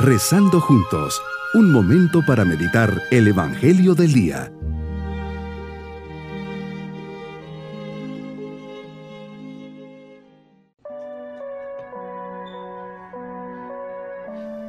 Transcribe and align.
Rezando 0.00 0.60
juntos, 0.60 1.20
un 1.54 1.72
momento 1.72 2.24
para 2.24 2.44
meditar 2.44 3.02
el 3.10 3.26
Evangelio 3.26 3.96
del 3.96 4.12
Día. 4.12 4.52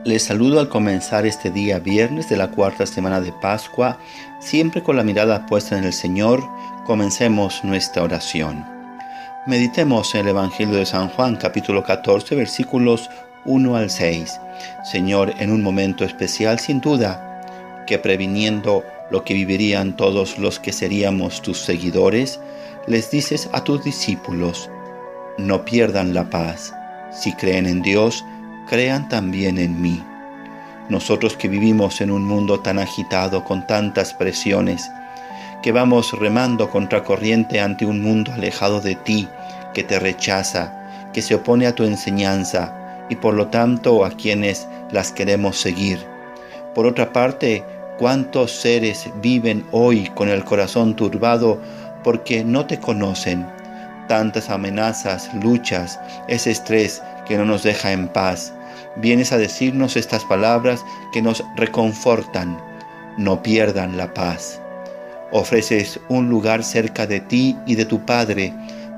Les 0.04 0.23
saludo 0.23 0.60
al 0.60 0.68
comenzar 0.68 1.28
este 1.28 1.52
día 1.52 1.77
viernes 1.77 2.27
de 2.27 2.36
la 2.36 2.50
cuarta 2.50 2.88
semana 2.88 3.21
de 3.21 3.32
Pascua, 3.32 4.00
siempre 4.39 4.82
con 4.82 4.96
la 4.96 5.04
mirada 5.04 5.46
puesta 5.46 5.77
en 5.77 5.84
el 5.84 5.93
Señor, 5.93 6.43
comencemos 6.88 7.64
nuestra 7.64 8.02
oración. 8.02 8.66
Meditemos 9.46 10.16
en 10.16 10.21
el 10.21 10.30
Evangelio 10.30 10.75
de 10.75 10.88
San 10.88 11.07
Juan 11.09 11.36
capítulo 11.36 11.84
14 11.84 12.36
versículos 12.36 13.12
1 13.45 13.75
al 13.75 13.89
6. 13.89 14.39
Señor, 14.84 15.34
en 15.39 15.52
un 15.52 15.63
momento 15.63 16.03
especial 16.03 16.59
sin 16.59 16.81
duda, 16.81 17.84
que 17.88 17.98
previniendo 17.98 18.84
lo 19.09 19.23
que 19.23 19.34
vivirían 19.34 19.95
todos 19.95 20.38
los 20.38 20.59
que 20.59 20.71
seríamos 20.71 21.41
tus 21.41 21.59
seguidores, 21.59 22.39
les 22.88 23.09
dices 23.09 23.49
a 23.53 23.63
tus 23.63 23.84
discípulos, 23.84 24.70
no 25.38 25.65
pierdan 25.65 26.13
la 26.13 26.29
paz. 26.29 26.73
Si 27.12 27.34
creen 27.34 27.65
en 27.65 27.81
Dios, 27.81 28.23
crean 28.67 29.09
también 29.09 29.57
en 29.57 29.81
mí. 29.81 30.03
Nosotros 30.90 31.35
que 31.35 31.48
vivimos 31.48 32.01
en 32.01 32.12
un 32.12 32.26
mundo 32.26 32.59
tan 32.59 32.79
agitado, 32.79 33.43
con 33.43 33.65
tantas 33.65 34.13
presiones, 34.13 34.91
que 35.62 35.71
vamos 35.71 36.13
remando 36.13 36.70
contracorriente 36.70 37.59
ante 37.59 37.85
un 37.85 38.01
mundo 38.01 38.31
alejado 38.34 38.81
de 38.81 38.95
ti, 38.95 39.27
que 39.73 39.84
te 39.84 39.99
rechaza, 39.99 40.73
que 41.13 41.21
se 41.21 41.35
opone 41.35 41.67
a 41.67 41.76
tu 41.76 41.84
enseñanza 41.84 42.79
y 43.09 43.16
por 43.16 43.34
lo 43.34 43.48
tanto 43.48 44.05
a 44.05 44.12
quienes 44.12 44.68
las 44.91 45.12
queremos 45.12 45.57
seguir. 45.57 45.99
Por 46.74 46.85
otra 46.85 47.12
parte, 47.12 47.63
cuántos 47.98 48.52
seres 48.52 49.10
viven 49.21 49.65
hoy 49.71 50.10
con 50.15 50.29
el 50.29 50.43
corazón 50.46 50.96
turbado 50.96 51.60
porque 52.04 52.43
no 52.43 52.65
te 52.65 52.80
conocen. 52.80 53.46
Tantas 54.07 54.49
amenazas, 54.49 55.30
luchas, 55.43 55.99
ese 56.27 56.52
estrés 56.52 57.04
que 57.27 57.37
no 57.37 57.46
nos 57.46 57.63
deja 57.63 57.91
en 57.91 58.07
paz. 58.07 58.54
Vienes 58.96 59.32
a 59.32 59.37
decirnos 59.37 59.98
estas 59.98 60.24
palabras 60.26 60.84
que 61.12 61.21
nos 61.21 61.43
reconfortan. 61.55 62.57
No 63.18 63.43
pierdan 63.43 63.98
la 63.98 64.13
paz. 64.13 64.62
Ofreces 65.31 66.00
un 66.07 66.30
lugar 66.30 66.63
cerca 66.63 67.06
de 67.06 67.19
ti 67.19 67.57
y 67.68 67.75
de 67.75 67.85
tu 67.85 68.03
Padre 68.06 68.53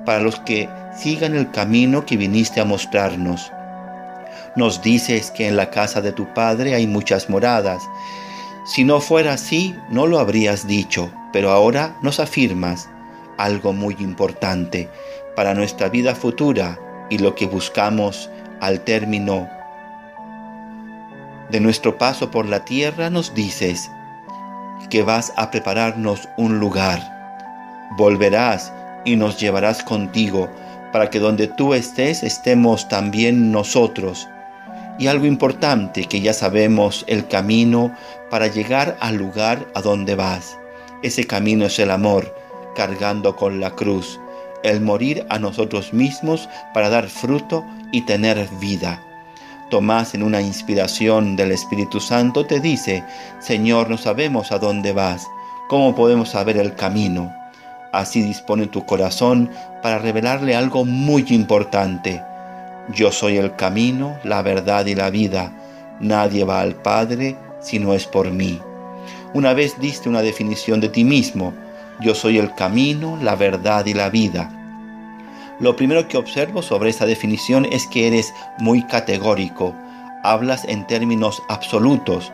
para 0.05 0.21
los 0.21 0.39
que 0.39 0.69
sigan 0.95 1.35
el 1.35 1.51
camino 1.51 2.05
que 2.05 2.17
viniste 2.17 2.61
a 2.61 2.65
mostrarnos. 2.65 3.51
Nos 4.55 4.81
dices 4.81 5.31
que 5.31 5.47
en 5.47 5.55
la 5.55 5.69
casa 5.69 6.01
de 6.01 6.11
tu 6.11 6.33
Padre 6.33 6.75
hay 6.75 6.87
muchas 6.87 7.29
moradas. 7.29 7.83
Si 8.65 8.83
no 8.83 8.99
fuera 8.99 9.33
así, 9.33 9.75
no 9.89 10.07
lo 10.07 10.19
habrías 10.19 10.67
dicho, 10.67 11.11
pero 11.31 11.51
ahora 11.51 11.95
nos 12.01 12.19
afirmas 12.19 12.89
algo 13.37 13.73
muy 13.73 13.95
importante 13.99 14.89
para 15.35 15.53
nuestra 15.53 15.89
vida 15.89 16.15
futura 16.15 16.77
y 17.09 17.17
lo 17.17 17.33
que 17.35 17.45
buscamos 17.45 18.29
al 18.59 18.81
término 18.81 19.49
de 21.49 21.59
nuestro 21.59 21.97
paso 21.97 22.31
por 22.31 22.45
la 22.45 22.63
tierra, 22.63 23.09
nos 23.09 23.33
dices, 23.33 23.91
que 24.89 25.03
vas 25.03 25.33
a 25.35 25.51
prepararnos 25.51 26.29
un 26.37 26.59
lugar. 26.59 27.01
Volverás 27.97 28.71
y 29.05 29.15
nos 29.15 29.39
llevarás 29.39 29.83
contigo 29.83 30.49
para 30.91 31.09
que 31.09 31.19
donde 31.19 31.47
tú 31.47 31.73
estés 31.73 32.23
estemos 32.23 32.87
también 32.87 33.51
nosotros. 33.51 34.27
Y 35.01 35.07
algo 35.07 35.25
importante 35.25 36.05
que 36.05 36.21
ya 36.21 36.31
sabemos 36.31 37.05
el 37.07 37.27
camino 37.27 37.91
para 38.29 38.45
llegar 38.45 38.97
al 38.99 39.15
lugar 39.15 39.67
a 39.73 39.81
donde 39.81 40.13
vas. 40.13 40.59
Ese 41.01 41.25
camino 41.25 41.65
es 41.65 41.79
el 41.79 41.89
amor, 41.89 42.35
cargando 42.75 43.35
con 43.35 43.59
la 43.59 43.71
cruz, 43.71 44.19
el 44.61 44.79
morir 44.79 45.25
a 45.29 45.39
nosotros 45.39 45.91
mismos 45.91 46.47
para 46.71 46.89
dar 46.89 47.09
fruto 47.09 47.65
y 47.91 48.01
tener 48.03 48.47
vida. 48.59 49.03
Tomás 49.71 50.13
en 50.13 50.21
una 50.21 50.39
inspiración 50.39 51.35
del 51.35 51.51
Espíritu 51.51 51.99
Santo 51.99 52.45
te 52.45 52.59
dice, 52.59 53.03
Señor, 53.39 53.89
no 53.89 53.97
sabemos 53.97 54.51
a 54.51 54.59
dónde 54.59 54.93
vas, 54.93 55.25
¿cómo 55.67 55.95
podemos 55.95 56.29
saber 56.29 56.57
el 56.57 56.75
camino? 56.75 57.33
Así 57.91 58.21
dispone 58.21 58.67
tu 58.67 58.85
corazón 58.85 59.49
para 59.81 59.97
revelarle 59.97 60.55
algo 60.55 60.85
muy 60.85 61.25
importante. 61.29 62.21
Yo 62.93 63.11
soy 63.11 63.37
el 63.37 63.55
camino, 63.55 64.17
la 64.23 64.41
verdad 64.41 64.85
y 64.85 64.95
la 64.95 65.09
vida. 65.09 65.51
Nadie 65.99 66.43
va 66.43 66.61
al 66.61 66.75
Padre 66.75 67.37
si 67.61 67.79
no 67.79 67.93
es 67.93 68.05
por 68.05 68.29
mí. 68.31 68.59
Una 69.33 69.53
vez 69.53 69.79
diste 69.79 70.09
una 70.09 70.21
definición 70.21 70.81
de 70.81 70.89
ti 70.89 71.03
mismo. 71.03 71.53
Yo 72.01 72.15
soy 72.15 72.37
el 72.37 72.53
camino, 72.55 73.17
la 73.21 73.35
verdad 73.35 73.85
y 73.85 73.93
la 73.93 74.09
vida. 74.09 74.49
Lo 75.59 75.75
primero 75.75 76.07
que 76.07 76.17
observo 76.17 76.61
sobre 76.61 76.89
esa 76.89 77.05
definición 77.05 77.65
es 77.71 77.87
que 77.87 78.07
eres 78.07 78.33
muy 78.57 78.81
categórico. 78.83 79.73
Hablas 80.23 80.65
en 80.65 80.85
términos 80.87 81.41
absolutos. 81.47 82.33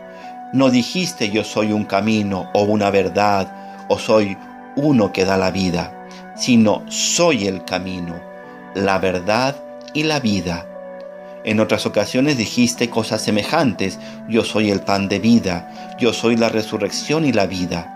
No 0.53 0.69
dijiste 0.69 1.29
yo 1.29 1.44
soy 1.44 1.72
un 1.72 1.84
camino 1.84 2.50
o 2.53 2.63
una 2.63 2.89
verdad 2.89 3.85
o 3.89 4.00
soy 4.00 4.38
uno 4.75 5.12
que 5.12 5.25
da 5.25 5.38
la 5.38 5.51
vida, 5.51 5.91
sino 6.35 6.84
soy 6.89 7.47
el 7.47 7.66
camino, 7.66 8.16
la 8.75 8.97
verdad 9.00 9.56
y 9.93 10.03
la 10.03 10.19
vida. 10.19 10.65
En 11.43 11.59
otras 11.59 11.85
ocasiones 11.85 12.37
dijiste 12.37 12.89
cosas 12.89 13.21
semejantes. 13.21 13.99
Yo 14.27 14.43
soy 14.43 14.69
el 14.69 14.81
pan 14.81 15.07
de 15.07 15.19
vida, 15.19 15.95
yo 15.97 16.11
soy 16.11 16.35
la 16.35 16.49
resurrección 16.49 17.25
y 17.25 17.31
la 17.31 17.45
vida. 17.45 17.93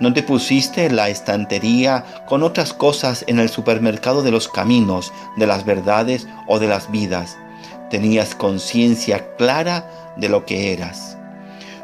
¿No 0.00 0.12
te 0.12 0.22
pusiste 0.22 0.90
la 0.90 1.08
estantería 1.08 2.04
con 2.26 2.42
otras 2.42 2.72
cosas 2.72 3.24
en 3.28 3.38
el 3.38 3.48
supermercado 3.48 4.22
de 4.22 4.30
los 4.30 4.48
caminos, 4.48 5.12
de 5.36 5.46
las 5.46 5.64
verdades 5.64 6.26
o 6.48 6.58
de 6.58 6.66
las 6.66 6.90
vidas? 6.90 7.36
Tenías 7.88 8.34
conciencia 8.34 9.26
clara 9.36 9.88
de 10.16 10.28
lo 10.28 10.44
que 10.44 10.72
eras. 10.72 11.16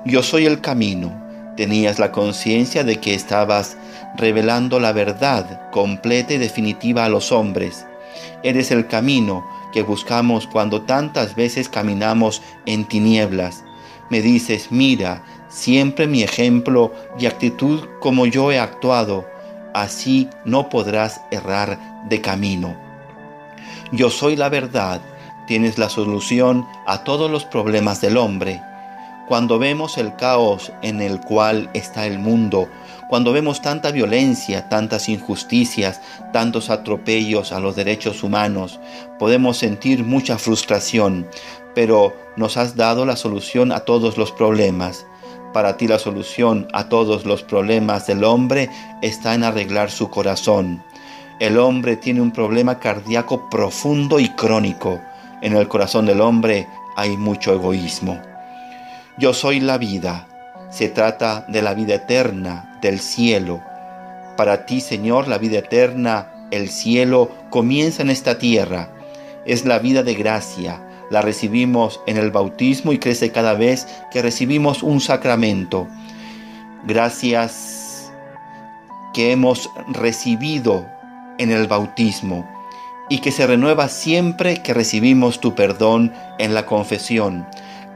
Yo 0.05 0.23
soy 0.23 0.47
el 0.47 0.61
camino. 0.61 1.13
Tenías 1.57 1.99
la 1.99 2.13
conciencia 2.13 2.85
de 2.85 2.97
que 2.97 3.15
estabas 3.15 3.77
revelando 4.17 4.81
la 4.81 4.93
verdad 4.93 5.71
completa 5.71 6.35
y 6.35 6.39
definitiva 6.39 7.05
a 7.05 7.09
los 7.09 7.33
hombres. 7.33 7.87
Eres 8.43 8.71
el 8.71 8.87
camino 8.87 9.47
que 9.73 9.83
buscamos 9.83 10.47
cuando 10.47 10.83
tantas 10.83 11.35
veces 11.35 11.69
caminamos 11.69 12.43
en 12.67 12.85
tinieblas. 12.85 13.65
Me 14.11 14.23
dices, 14.23 14.69
mira, 14.71 15.23
siempre 15.49 16.07
mi 16.07 16.23
ejemplo 16.23 16.93
y 17.19 17.27
actitud 17.27 17.85
como 18.01 18.27
yo 18.27 18.51
he 18.53 18.59
actuado, 18.59 19.27
así 19.75 20.29
no 20.45 20.69
podrás 20.69 21.21
errar 21.31 21.79
de 22.09 22.21
camino. 22.21 22.77
Yo 23.93 24.11
soy 24.11 24.37
la 24.37 24.49
verdad, 24.49 25.01
tienes 25.47 25.79
la 25.79 25.89
solución 25.89 26.67
a 26.87 27.05
todos 27.05 27.31
los 27.31 27.45
problemas 27.45 28.01
del 28.01 28.17
hombre. 28.17 28.63
Cuando 29.29 29.59
vemos 29.59 29.99
el 29.99 30.17
caos 30.17 30.73
en 30.81 31.03
el 31.03 31.21
cual 31.21 31.69
está 31.75 32.07
el 32.07 32.19
mundo, 32.19 32.67
cuando 33.11 33.31
vemos 33.31 33.61
tanta 33.61 33.91
violencia, 33.91 34.71
tantas 34.71 35.11
injusticias, 35.11 36.01
tantos 36.33 36.71
atropellos 36.71 37.53
a 37.53 37.61
los 37.61 37.77
derechos 37.77 38.23
humanos, 38.23 38.81
podemos 39.19 39.59
sentir 39.59 40.03
mucha 40.03 40.39
frustración, 40.39 41.29
pero 41.75 42.17
nos 42.37 42.57
has 42.57 42.75
dado 42.75 43.05
la 43.05 43.17
solución 43.17 43.71
a 43.71 43.81
todos 43.81 44.17
los 44.17 44.33
problemas. 44.33 45.05
Para 45.53 45.77
ti 45.77 45.89
la 45.89 45.99
solución 45.99 46.67
a 46.73 46.89
todos 46.89 47.27
los 47.27 47.43
problemas 47.43 48.07
del 48.07 48.25
hombre 48.25 48.71
está 49.03 49.35
en 49.35 49.45
arreglar 49.45 49.91
su 49.91 50.09
corazón. 50.09 50.83
El 51.39 51.59
hombre 51.59 51.97
tiene 51.97 52.23
un 52.23 52.31
problema 52.31 52.79
cardíaco 52.79 53.51
profundo 53.51 54.21
y 54.21 54.31
crónico. 54.31 54.99
En 55.43 55.55
el 55.55 55.69
corazón 55.69 56.07
del 56.07 56.23
hombre 56.23 56.67
hay 56.97 57.19
mucho 57.19 57.53
egoísmo. 57.53 58.19
Yo 59.19 59.35
soy 59.35 59.59
la 59.59 59.79
vida. 59.79 60.29
Se 60.71 60.89
trata 60.89 61.45
de 61.49 61.61
la 61.61 61.75
vida 61.75 61.97
eterna, 61.97 62.79
del 62.81 63.01
cielo. 63.01 63.61
Para 64.37 64.65
ti, 64.65 64.81
Señor, 64.81 65.27
la 65.27 65.39
vida 65.39 65.59
eterna, 65.59 66.47
el 66.53 66.69
cielo, 66.69 67.29
comienza 67.51 68.03
en 68.03 68.11
esta 68.11 68.39
tierra. 68.39 68.91
Es 69.45 69.65
la 69.65 69.81
vida 69.81 70.05
de 70.05 70.15
gracia, 70.15 70.81
la 71.11 71.21
recibimos 71.21 72.01
en 72.07 72.17
el 72.17 72.31
bautismo 72.31 72.93
y 72.93 72.99
crece 72.99 73.33
cada 73.33 73.55
vez 73.55 73.89
que 74.13 74.23
recibimos 74.23 74.85
un 74.85 75.01
sacramento. 75.01 75.89
Gracias 76.87 78.13
que 79.15 79.33
hemos 79.33 79.69
recibido 79.89 80.87
en 81.39 81.51
el 81.51 81.67
bautismo 81.67 82.49
y 83.09 83.19
que 83.19 83.33
se 83.33 83.49
renueva 83.49 83.89
siempre 83.89 84.63
que 84.63 84.75
recibimos 84.75 85.41
tu 85.41 85.57
perdón 85.57 86.13
en 86.39 86.55
la 86.55 86.67
confesión. 86.67 87.47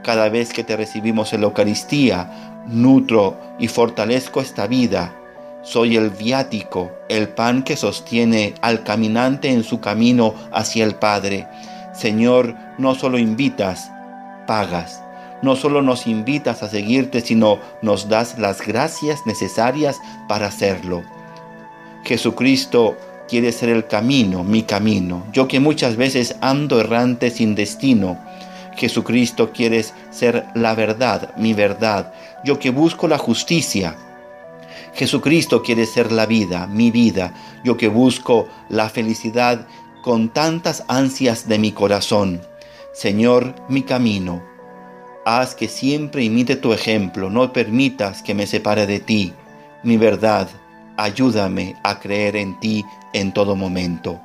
Cada 0.03 0.29
vez 0.29 0.51
que 0.51 0.63
te 0.63 0.75
recibimos 0.75 1.33
en 1.33 1.41
la 1.41 1.47
Eucaristía, 1.47 2.63
nutro 2.67 3.37
y 3.57 3.67
fortalezco 3.67 4.41
esta 4.41 4.67
vida. 4.67 5.15
Soy 5.63 5.95
el 5.95 6.09
viático, 6.09 6.91
el 7.07 7.29
pan 7.29 7.63
que 7.63 7.77
sostiene 7.77 8.53
al 8.61 8.83
caminante 8.83 9.49
en 9.49 9.63
su 9.63 9.79
camino 9.79 10.35
hacia 10.51 10.83
el 10.83 10.95
Padre. 10.95 11.47
Señor, 11.93 12.53
no 12.77 12.95
solo 12.95 13.17
invitas, 13.17 13.89
pagas. 14.45 14.99
no 15.41 15.57
solo 15.57 15.81
nos 15.81 16.07
invitas 16.07 16.63
a 16.63 16.69
seguirte, 16.69 17.19
sino 17.19 17.59
nos 17.81 18.07
das 18.07 18.39
las 18.39 18.65
gracias 18.65 19.25
necesarias 19.25 19.99
para 20.29 20.47
hacerlo. 20.47 21.03
Jesucristo 22.05 22.95
quiere 23.27 23.51
ser 23.51 23.69
el 23.69 23.85
camino, 23.85 24.43
mi 24.45 24.63
camino. 24.63 25.25
Yo 25.33 25.49
que 25.49 25.59
muchas 25.59 25.97
veces 25.97 26.37
ando 26.39 26.79
errante 26.79 27.29
sin 27.29 27.55
destino. 27.55 28.17
Jesucristo 28.75 29.51
quiere 29.51 29.83
ser 30.11 30.45
la 30.55 30.75
verdad, 30.75 31.35
mi 31.37 31.53
verdad. 31.53 32.13
Yo 32.43 32.59
que 32.59 32.69
busco 32.71 33.07
la 33.07 33.17
justicia. 33.17 33.95
Jesucristo 34.93 35.63
quiere 35.63 35.85
ser 35.85 36.11
la 36.11 36.25
vida, 36.25 36.67
mi 36.67 36.91
vida. 36.91 37.33
Yo 37.63 37.77
que 37.77 37.87
busco 37.87 38.47
la 38.69 38.89
felicidad 38.89 39.67
con 40.03 40.29
tantas 40.29 40.83
ansias 40.87 41.47
de 41.47 41.59
mi 41.59 41.71
corazón. 41.71 42.41
Señor, 42.93 43.55
mi 43.69 43.83
camino. 43.83 44.43
Haz 45.25 45.55
que 45.55 45.69
siempre 45.69 46.23
imite 46.23 46.57
tu 46.57 46.73
ejemplo, 46.73 47.29
no 47.29 47.53
permitas 47.53 48.21
que 48.21 48.35
me 48.35 48.45
separe 48.45 48.85
de 48.85 48.99
ti, 48.99 49.33
mi 49.81 49.95
verdad. 49.95 50.49
Ayúdame 50.97 51.75
a 51.83 51.99
creer 51.99 52.35
en 52.35 52.59
ti 52.59 52.83
en 53.13 53.31
todo 53.31 53.55
momento. 53.55 54.19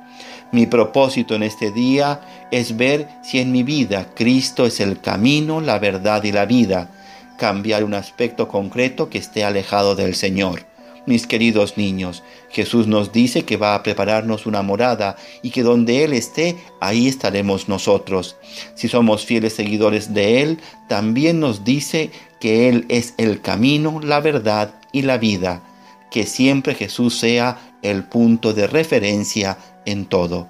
Mi 0.51 0.65
propósito 0.65 1.35
en 1.35 1.43
este 1.43 1.71
día 1.71 2.21
es 2.51 2.77
ver 2.77 3.07
si 3.23 3.39
en 3.39 3.51
mi 3.51 3.63
vida 3.63 4.07
Cristo 4.15 4.65
es 4.65 4.79
el 4.79 4.99
camino, 4.99 5.61
la 5.61 5.79
verdad 5.79 6.23
y 6.23 6.31
la 6.31 6.45
vida, 6.45 6.89
cambiar 7.37 7.83
un 7.83 7.93
aspecto 7.93 8.47
concreto 8.47 9.09
que 9.09 9.17
esté 9.17 9.43
alejado 9.43 9.95
del 9.95 10.15
Señor. 10.15 10.65
Mis 11.05 11.25
queridos 11.25 11.77
niños, 11.77 12.23
Jesús 12.51 12.85
nos 12.85 13.11
dice 13.11 13.43
que 13.43 13.57
va 13.57 13.73
a 13.73 13.81
prepararnos 13.81 14.45
una 14.45 14.61
morada 14.61 15.15
y 15.41 15.49
que 15.49 15.63
donde 15.63 16.03
Él 16.03 16.13
esté, 16.13 16.55
ahí 16.81 17.07
estaremos 17.07 17.67
nosotros. 17.67 18.35
Si 18.75 18.87
somos 18.89 19.25
fieles 19.25 19.53
seguidores 19.53 20.13
de 20.13 20.41
Él, 20.43 20.59
también 20.87 21.39
nos 21.39 21.63
dice 21.63 22.11
que 22.39 22.69
Él 22.69 22.85
es 22.89 23.15
el 23.17 23.41
camino, 23.41 23.99
la 24.03 24.19
verdad 24.19 24.75
y 24.91 25.01
la 25.01 25.17
vida. 25.17 25.63
Que 26.11 26.25
siempre 26.25 26.75
Jesús 26.75 27.17
sea 27.17 27.57
el 27.81 28.03
punto 28.03 28.53
de 28.53 28.67
referencia 28.67 29.57
en 29.85 30.05
todo. 30.05 30.49